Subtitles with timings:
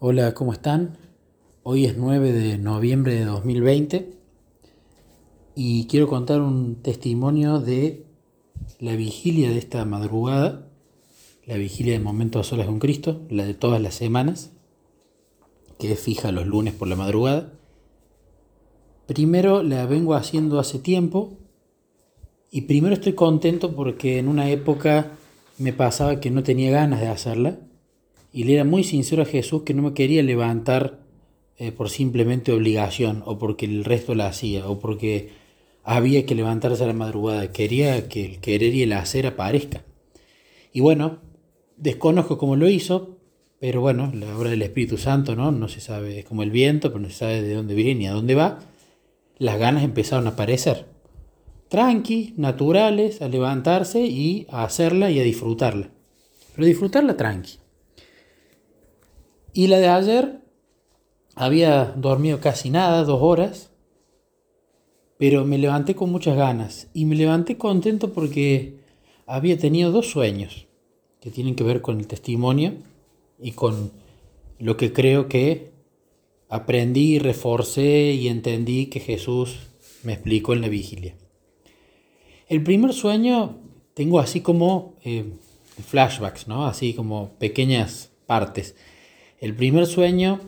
[0.00, 0.96] Hola, ¿cómo están?
[1.64, 4.12] Hoy es 9 de noviembre de 2020
[5.56, 8.06] y quiero contar un testimonio de
[8.78, 10.68] la vigilia de esta madrugada,
[11.46, 14.52] la vigilia de Momentos a Solas con Cristo, la de todas las semanas,
[15.80, 17.54] que es fija los lunes por la madrugada.
[19.06, 21.32] Primero la vengo haciendo hace tiempo
[22.52, 25.10] y primero estoy contento porque en una época
[25.58, 27.58] me pasaba que no tenía ganas de hacerla
[28.32, 31.00] y le era muy sincero a Jesús que no me quería levantar
[31.56, 35.30] eh, por simplemente obligación o porque el resto la hacía o porque
[35.82, 37.50] había que levantarse a la madrugada.
[37.52, 39.84] Quería que el querer y el hacer aparezca.
[40.72, 41.18] Y bueno,
[41.76, 43.18] desconozco cómo lo hizo,
[43.58, 45.50] pero bueno, la obra del Espíritu Santo, ¿no?
[45.50, 48.06] No se sabe, es como el viento, pero no se sabe de dónde viene ni
[48.06, 48.60] a dónde va.
[49.38, 50.86] Las ganas empezaron a aparecer.
[51.68, 55.90] Tranqui, naturales, a levantarse y a hacerla y a disfrutarla.
[56.54, 57.58] Pero disfrutarla tranqui.
[59.52, 60.40] Y la de ayer
[61.34, 63.70] había dormido casi nada, dos horas,
[65.18, 68.78] pero me levanté con muchas ganas y me levanté contento porque
[69.26, 70.66] había tenido dos sueños
[71.20, 72.74] que tienen que ver con el testimonio
[73.40, 73.92] y con
[74.58, 75.72] lo que creo que
[76.48, 79.58] aprendí, reforcé y entendí que Jesús
[80.02, 81.14] me explicó en la vigilia.
[82.48, 83.58] El primer sueño
[83.94, 85.24] tengo así como eh,
[85.86, 86.66] flashbacks, ¿no?
[86.66, 88.74] Así como pequeñas partes.
[89.40, 90.40] El primer sueño,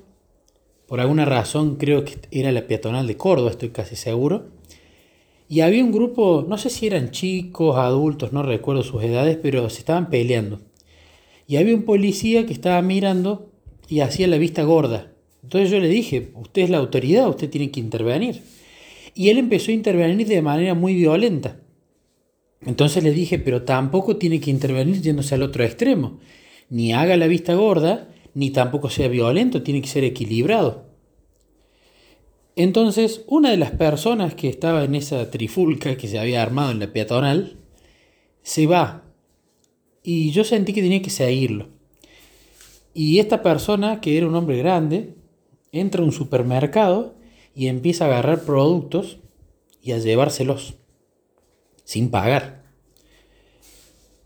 [0.86, 4.48] por alguna razón, creo que era la peatonal de Córdoba, estoy casi seguro.
[5.48, 9.70] Y había un grupo, no sé si eran chicos, adultos, no recuerdo sus edades, pero
[9.70, 10.60] se estaban peleando.
[11.46, 13.50] Y había un policía que estaba mirando
[13.88, 15.12] y hacía la vista gorda.
[15.42, 18.42] Entonces yo le dije, usted es la autoridad, usted tiene que intervenir.
[19.14, 21.60] Y él empezó a intervenir de manera muy violenta.
[22.60, 26.18] Entonces le dije, pero tampoco tiene que intervenir yéndose al otro extremo.
[26.68, 30.90] Ni haga la vista gorda, ni tampoco sea violento, tiene que ser equilibrado.
[32.56, 36.80] Entonces, una de las personas que estaba en esa trifulca que se había armado en
[36.80, 37.58] la peatonal,
[38.42, 39.04] se va.
[40.02, 41.68] Y yo sentí que tenía que seguirlo.
[42.92, 45.14] Y esta persona, que era un hombre grande,
[45.72, 47.14] entra a un supermercado
[47.54, 49.18] y empieza a agarrar productos
[49.82, 50.74] y a llevárselos
[51.84, 52.64] sin pagar.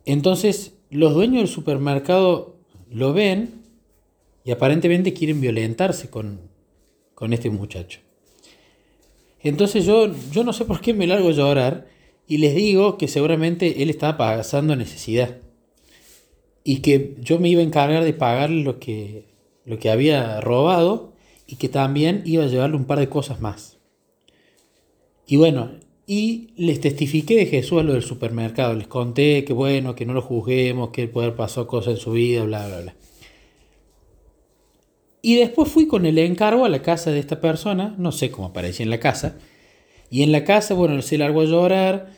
[0.06, 2.56] Entonces, los dueños del supermercado
[2.91, 3.64] lo ven
[4.44, 6.53] y aparentemente quieren violentarse con,
[7.31, 8.00] este muchacho.
[9.41, 11.87] Entonces yo, yo no sé por qué me largo a llorar
[12.27, 15.38] y les digo que seguramente él estaba pasando necesidad
[16.62, 19.27] y que yo me iba a encargar de pagarle lo que,
[19.65, 21.15] lo que había robado
[21.47, 23.78] y que también iba a llevarle un par de cosas más.
[25.26, 25.71] Y bueno,
[26.06, 30.12] y les testifiqué de Jesús a lo del supermercado, les conté que bueno, que no
[30.12, 32.97] lo juzguemos, que puede haber pasado cosas en su vida, bla, bla, bla.
[35.25, 38.49] Y después fui con el encargo a la casa de esta persona, no sé cómo
[38.49, 39.39] aparecía en la casa.
[40.11, 42.12] Y en la casa, bueno, se largó a llorar.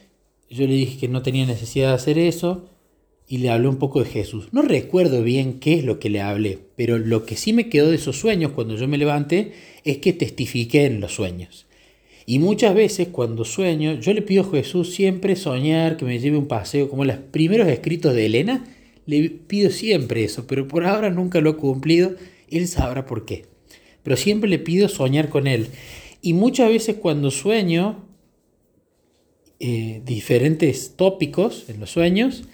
[0.50, 2.68] Yo le dije que no tenía necesidad de hacer eso.
[3.28, 4.48] Y le hablé un poco de Jesús.
[4.50, 7.90] No recuerdo bien qué es lo que le hablé, pero lo que sí me quedó
[7.90, 9.52] de esos sueños cuando yo me levanté
[9.84, 11.66] es que testifiqué en los sueños.
[12.26, 16.38] Y muchas veces cuando sueño, yo le pido a Jesús siempre soñar, que me lleve
[16.38, 18.64] un paseo, como los primeros escritos de Elena,
[19.06, 22.16] le pido siempre eso, pero por ahora nunca lo he cumplido
[22.50, 23.46] él sabrá por qué.
[24.02, 25.68] Pero siempre le pido soñar con Él.
[26.22, 28.04] Y muchas veces cuando sueño
[29.58, 32.44] eh, diferentes tópicos en los sueños,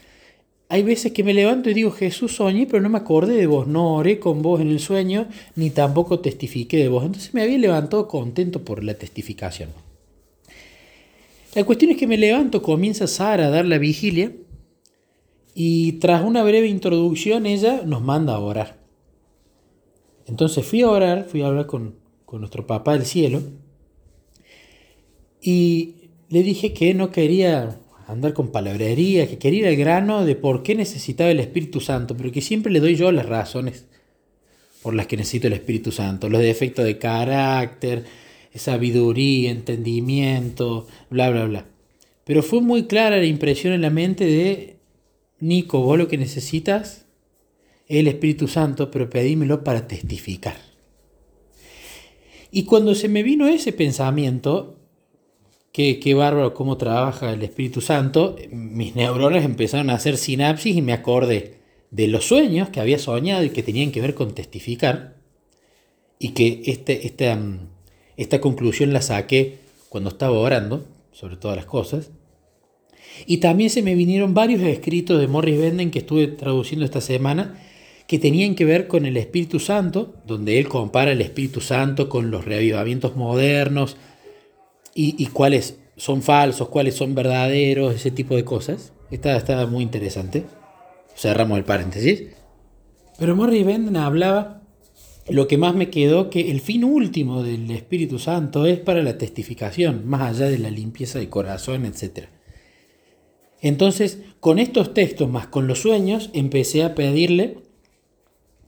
[0.69, 3.67] hay veces que me levanto y digo, Jesús soñé, pero no me acordé de vos,
[3.67, 7.05] no oré con vos en el sueño, ni tampoco testifiqué de vos.
[7.05, 9.69] Entonces me había levantado contento por la testificación.
[11.55, 14.33] La cuestión es que me levanto, comienza Sara a dar la vigilia,
[15.55, 18.82] y tras una breve introducción ella nos manda a orar.
[20.27, 22.01] Entonces fui a orar, fui a hablar con,
[22.33, 23.43] nuestro papá del cielo
[25.43, 30.35] y le dije que no quería andar con palabrería, que quería ir al grano de
[30.35, 33.85] por qué necesitaba el Espíritu Santo, pero que siempre le doy yo las razones
[34.83, 38.05] por las que necesito el Espíritu Santo, los defectos de carácter,
[38.55, 41.67] sabiduría, entendimiento, bla, bla, bla.
[42.25, 44.77] Pero fue muy clara la impresión en la mente de,
[45.39, 47.05] Nico, vos lo que necesitas
[47.99, 50.57] el Espíritu Santo, pero pedímelo para testificar.
[52.51, 54.79] Y cuando se me vino ese pensamiento,
[55.73, 60.83] que qué bárbaro cómo trabaja el Espíritu Santo, mis neuronas empezaron a hacer sinapsis y
[60.83, 65.17] me acordé de los sueños que había soñado y que tenían que ver con testificar,
[66.19, 67.39] y que este, esta,
[68.17, 69.59] esta conclusión la saqué
[69.89, 72.11] cuando estaba orando, sobre todas las cosas.
[73.27, 77.59] Y también se me vinieron varios escritos de Morris Benden que estuve traduciendo esta semana,
[78.13, 82.31] que tenían que ver con el Espíritu Santo, donde él compara el Espíritu Santo con
[82.31, 83.97] los reavivamientos modernos
[84.95, 88.93] y, cuáles son falsos, cuáles son verdaderos, ese tipo de cosas.
[89.11, 90.45] Está, muy interesante.
[91.17, 92.25] Cerramos el paréntesis.
[93.19, 93.67] Pero Morris
[93.97, 94.61] hablaba,
[95.31, 99.17] lo que más me quedó, que el fin último del Espíritu Santo es para la
[99.17, 102.27] testificación, más allá de la limpieza de corazón, etc.
[103.63, 107.72] Entonces, con estos textos más con los sueños, empecé a pedirle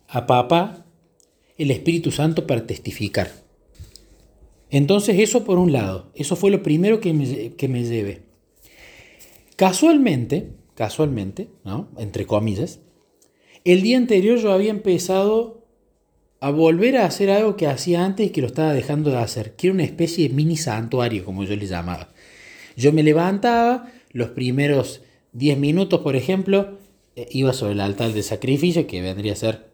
[0.08, 0.86] a papá
[1.56, 3.30] el Espíritu Santo para testificar.
[4.70, 8.22] Entonces, eso por un lado, eso fue lo primero que me, que me llevé.
[9.56, 11.88] Casualmente, casualmente, ¿no?
[11.96, 12.80] entre comillas,
[13.64, 15.64] el día anterior yo había empezado
[16.40, 19.54] a volver a hacer algo que hacía antes y que lo estaba dejando de hacer,
[19.56, 22.12] que era una especie de mini santuario, como yo le llamaba.
[22.76, 25.02] Yo me levantaba, los primeros
[25.32, 26.78] 10 minutos, por ejemplo,
[27.16, 29.70] eh, iba sobre el altar de sacrificio, que vendría a ser,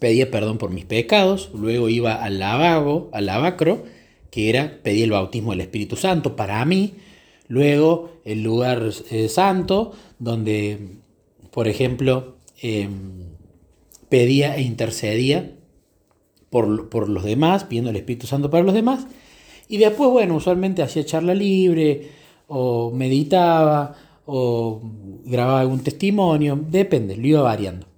[0.00, 3.84] pedía perdón por mis pecados, luego iba al lavabo, al lavacro,
[4.30, 6.94] que era pedir el bautismo del Espíritu Santo para mí,
[7.46, 10.96] luego el lugar eh, santo, donde,
[11.50, 13.26] por ejemplo, em,
[14.08, 15.52] pedía e intercedía
[16.48, 19.06] por, por, los demás, pidiendo el Espíritu Santo para los demás,
[19.68, 22.08] y después, bueno, usualmente hacía charla libre,
[22.48, 23.94] o meditaba,
[24.26, 24.80] o
[25.24, 27.89] grababa algún testimonio, depende, lo iba variando.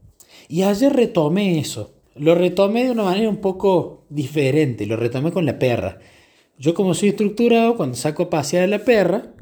[0.52, 5.46] Y ayer retomé eso, lo retomé de una manera un poco diferente, lo retomé con
[5.46, 5.98] la perra.
[6.58, 9.32] Yo como soy estructurado, cuando saco a pasear a la perra,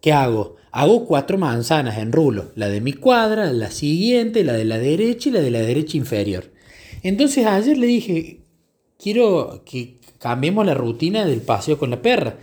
[0.00, 0.56] ¿qué hago?
[0.70, 5.28] Hago cuatro manzanas en rulo, la de mi cuadra, la siguiente, la de la derecha
[5.28, 6.44] y la de la derecha inferior.
[7.02, 8.40] Entonces ayer le dije,
[8.98, 12.38] quiero que cambiemos la rutina del paseo con la perra.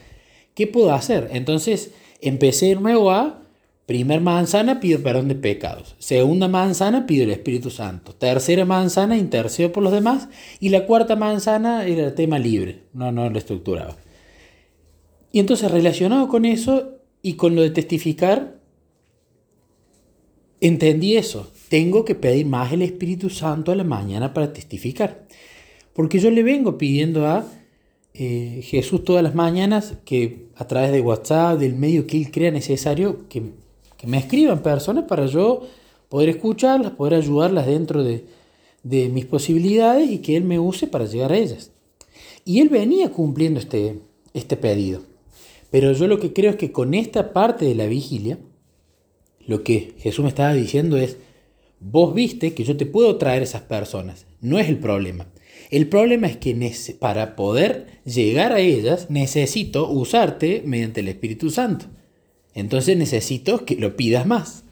[0.54, 1.30] ¿Qué puedo hacer?
[1.34, 1.90] Entonces
[2.22, 3.43] empecé de nuevo a,
[3.85, 9.71] primer manzana pido perdón de pecados, segunda manzana pido el Espíritu Santo, tercera manzana intercedo
[9.71, 10.30] por los demás.
[10.59, 13.97] Y la cuarta manzana era el tema libre, no, no lo estructuraba.
[15.31, 18.59] Y entonces relacionado con eso y con lo de testificar,
[20.62, 25.25] entendí eso, tengo que pedir más el Espíritu Santo a la mañana para testificar,
[25.94, 27.45] porque yo le vengo pidiendo a
[28.13, 32.51] eh, Jesús todas las mañanas que a través de WhatsApp, del medio que él crea
[32.51, 33.41] necesario, que,
[34.07, 35.67] me escriban personas para yo
[36.09, 38.25] poder escucharlas, poder ayudarlas dentro de,
[38.83, 41.71] mis posibilidades y que él me use para llegar a ellas.
[42.45, 44.00] Y él venía cumpliendo este,
[44.33, 45.01] este pedido.
[45.71, 48.38] Pero yo lo que creo es que con esta parte de la vigilia,
[49.47, 51.17] lo que Jesús me estaba diciendo es,
[51.79, 55.27] vos viste que yo te puedo traer esas personas, no es el problema.
[55.71, 61.85] El problema es que para poder llegar a ellas necesito usarte mediante el Espíritu Santo.
[62.55, 64.63] Entonces necesito que lo pidas más.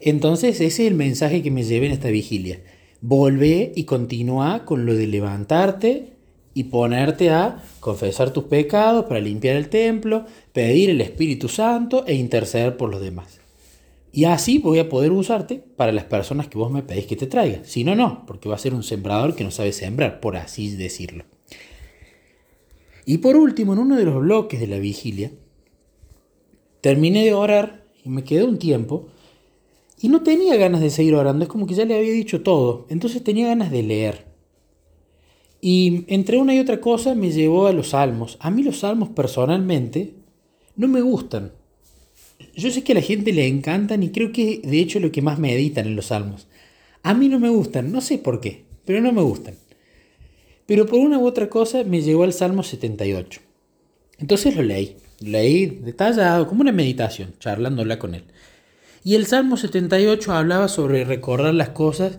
[0.00, 2.60] Entonces ese es el mensaje que me lleve en esta vigilia.
[3.00, 6.12] Volvé y continúa con lo de levantarte
[6.54, 12.14] y ponerte a confesar tus pecados para limpiar el templo, pedir el Espíritu Santo e
[12.14, 13.40] interceder por los demás.
[14.12, 17.26] Y así voy a poder usarte para las personas que vos me pedís que te
[17.26, 17.60] traiga.
[17.64, 20.74] Si no, no, porque va a ser un sembrador que no sabe sembrar, por así
[20.74, 21.24] decirlo.
[23.04, 25.30] Y por último, en uno de los bloques de la vigilia,
[26.80, 29.08] terminé de orar y me quedé un tiempo
[30.00, 32.86] y no tenía ganas de seguir orando, es como que ya le había dicho todo,
[32.88, 34.26] entonces tenía ganas de leer.
[35.60, 38.36] Y entre una y otra cosa me llevó a los salmos.
[38.40, 40.14] A mí los salmos personalmente
[40.76, 41.50] no me gustan,
[42.54, 45.22] yo sé que a la gente le encantan y creo que de hecho lo que
[45.22, 46.46] más me editan en los salmos.
[47.02, 49.54] A mí no me gustan, no sé por qué, pero no me gustan.
[50.66, 53.40] Pero por una u otra cosa me llegó al Salmo 78.
[54.18, 58.24] Entonces lo leí, leí detallado, como una meditación, charlándola con él.
[59.04, 62.18] Y el Salmo 78 hablaba sobre recordar las cosas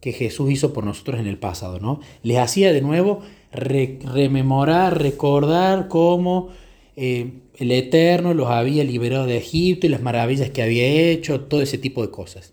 [0.00, 2.00] que Jesús hizo por nosotros en el pasado, ¿no?
[2.22, 3.22] Les hacía de nuevo
[3.52, 6.50] rememorar, recordar cómo
[6.96, 11.62] eh, el Eterno los había liberado de Egipto y las maravillas que había hecho, todo
[11.62, 12.52] ese tipo de cosas.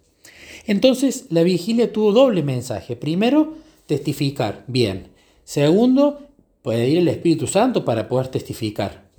[0.67, 2.95] Entonces la vigilia tuvo doble mensaje.
[2.95, 3.55] Primero,
[3.87, 5.07] testificar, bien.
[5.43, 6.27] Segundo,
[6.63, 9.09] pedir el Espíritu Santo para poder testificar,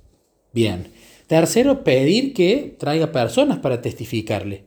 [0.53, 0.89] bien.
[1.27, 4.65] Tercero, pedir que traiga personas para testificarle.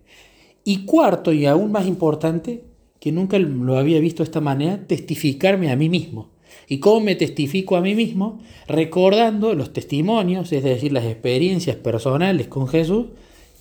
[0.63, 2.63] Y cuarto, y aún más importante,
[2.99, 6.31] que nunca lo había visto de esta manera, testificarme a mí mismo.
[6.67, 8.39] ¿Y cómo me testifico a mí mismo?
[8.67, 13.07] Recordando los testimonios, es decir, las experiencias personales con Jesús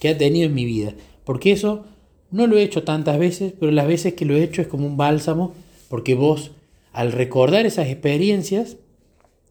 [0.00, 0.94] que ha tenido en mi vida.
[1.24, 1.84] Porque eso
[2.30, 4.86] no lo he hecho tantas veces, pero las veces que lo he hecho es como
[4.86, 5.52] un bálsamo,
[5.88, 6.52] porque vos,
[6.92, 8.78] al recordar esas experiencias,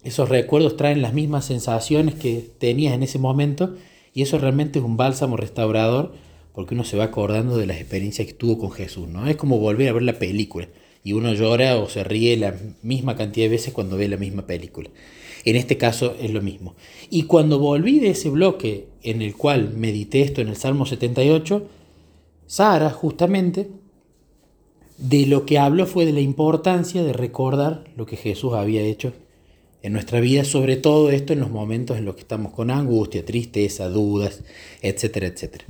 [0.03, 3.75] esos recuerdos traen las mismas sensaciones que tenías en ese momento,
[4.13, 6.13] y eso realmente es un bálsamo restaurador
[6.53, 9.27] porque uno se va acordando de las experiencias que tuvo con Jesús, ¿no?
[9.27, 10.67] Es como volver a ver la película
[11.03, 14.45] y uno llora o se ríe la misma cantidad de veces cuando ve la misma
[14.45, 14.89] película.
[15.45, 16.75] En este caso es lo mismo.
[17.09, 21.67] Y cuando volví de ese bloque en el cual medité esto en el Salmo 78,
[22.45, 23.69] Sara justamente
[24.97, 29.11] de lo que habló fue de la importancia de recordar lo que Jesús había hecho
[29.83, 33.23] en nuestra vida, sobre todo esto en los momentos en los que estamos con angustia,
[33.23, 34.41] tristeza, dudas,
[34.81, 35.65] etcétera, etcétera.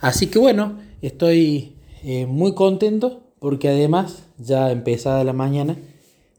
[0.00, 1.72] Así que bueno, estoy
[2.04, 5.76] eh, muy contento porque además ya empezada la mañana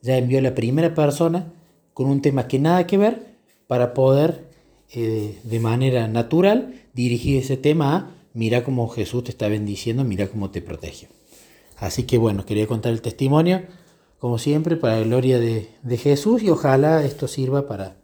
[0.01, 1.51] ya envió la primera persona
[1.93, 3.25] con un tema que nada que ver
[3.65, 4.45] para poder
[4.93, 10.27] eh, de manera natural dirigir ese tema a mira cómo Jesús te está bendiciendo, mira
[10.27, 11.07] cómo te protege.
[11.77, 13.63] Así que bueno, quería contar el testimonio,
[14.19, 17.97] como siempre, para la gloria de, de Jesús y ojalá esto sirva para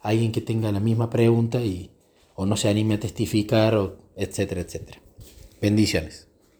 [0.00, 1.90] alguien que tenga la misma pregunta y
[2.34, 5.00] o no se anime a testificar, o etcétera, etcétera.
[5.60, 6.23] Bendiciones.